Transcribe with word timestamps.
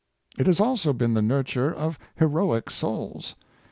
It 0.35 0.47
has 0.47 0.59
also 0.59 0.93
been 0.93 1.13
the 1.13 1.21
nurture 1.21 1.71
of 1.71 1.99
heroic 2.15 2.71
souls. 2.71 3.35